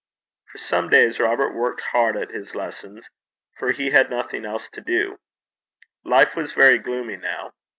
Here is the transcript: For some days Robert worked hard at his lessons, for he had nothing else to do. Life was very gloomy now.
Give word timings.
For 0.51 0.57
some 0.57 0.89
days 0.89 1.19
Robert 1.19 1.53
worked 1.53 1.81
hard 1.91 2.17
at 2.17 2.31
his 2.31 2.55
lessons, 2.55 3.07
for 3.59 3.71
he 3.71 3.91
had 3.91 4.09
nothing 4.09 4.45
else 4.45 4.67
to 4.69 4.81
do. 4.81 5.19
Life 6.03 6.35
was 6.35 6.53
very 6.53 6.79
gloomy 6.79 7.17
now. 7.17 7.53